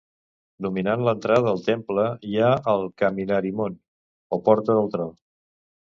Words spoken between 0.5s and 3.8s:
Dominant l'entrada al temple hi ha el Kaminarimon